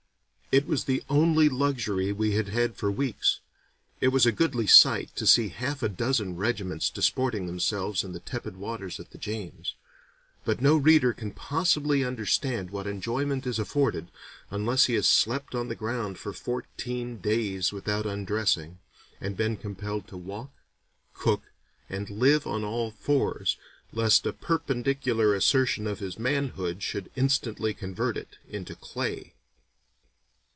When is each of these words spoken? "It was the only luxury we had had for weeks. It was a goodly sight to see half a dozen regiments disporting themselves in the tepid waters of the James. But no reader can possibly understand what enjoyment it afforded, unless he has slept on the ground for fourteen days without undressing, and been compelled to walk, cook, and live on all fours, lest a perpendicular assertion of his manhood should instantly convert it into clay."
"It 0.53 0.67
was 0.67 0.83
the 0.83 1.01
only 1.09 1.47
luxury 1.47 2.11
we 2.11 2.33
had 2.33 2.49
had 2.49 2.75
for 2.75 2.91
weeks. 2.91 3.39
It 4.01 4.09
was 4.09 4.25
a 4.25 4.33
goodly 4.33 4.67
sight 4.67 5.09
to 5.15 5.25
see 5.25 5.47
half 5.47 5.81
a 5.81 5.87
dozen 5.87 6.35
regiments 6.35 6.89
disporting 6.89 7.47
themselves 7.47 8.03
in 8.03 8.11
the 8.11 8.19
tepid 8.19 8.57
waters 8.57 8.99
of 8.99 9.09
the 9.11 9.17
James. 9.17 9.75
But 10.43 10.59
no 10.59 10.75
reader 10.75 11.13
can 11.13 11.31
possibly 11.31 12.03
understand 12.03 12.69
what 12.69 12.85
enjoyment 12.85 13.47
it 13.47 13.59
afforded, 13.59 14.11
unless 14.49 14.87
he 14.87 14.95
has 14.95 15.07
slept 15.07 15.55
on 15.55 15.69
the 15.69 15.73
ground 15.75 16.17
for 16.17 16.33
fourteen 16.33 17.19
days 17.19 17.71
without 17.71 18.05
undressing, 18.05 18.79
and 19.21 19.37
been 19.37 19.55
compelled 19.55 20.05
to 20.09 20.17
walk, 20.17 20.51
cook, 21.13 21.43
and 21.89 22.09
live 22.09 22.45
on 22.45 22.65
all 22.65 22.91
fours, 22.91 23.55
lest 23.93 24.25
a 24.27 24.33
perpendicular 24.33 25.33
assertion 25.33 25.87
of 25.87 25.99
his 25.99 26.19
manhood 26.19 26.83
should 26.83 27.09
instantly 27.15 27.73
convert 27.73 28.17
it 28.17 28.37
into 28.49 28.75
clay." 28.75 29.33